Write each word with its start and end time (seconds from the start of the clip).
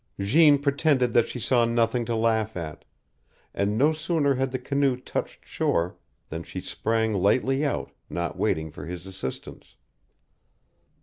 Jeanne 0.19 0.57
pretended 0.57 1.13
that 1.13 1.27
she 1.27 1.39
saw 1.39 1.63
nothing 1.63 2.05
to 2.05 2.15
laugh 2.15 2.57
at, 2.57 2.85
and 3.53 3.77
no 3.77 3.93
sooner 3.93 4.33
had 4.33 4.49
the 4.49 4.57
canoe 4.57 4.97
touched 4.97 5.45
shore 5.45 5.95
than 6.29 6.41
she 6.41 6.59
sprang 6.59 7.13
lightly 7.13 7.63
out, 7.63 7.91
not 8.09 8.35
waiting 8.35 8.71
for 8.71 8.87
his 8.87 9.05
assistance. 9.05 9.75